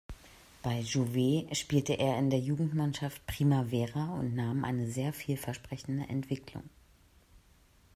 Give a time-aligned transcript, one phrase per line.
[0.63, 6.63] Bei "Juve" spielte er in der Jugendmannschaft "Primavera" und nahm eine sehr vielversprechende Entwicklung.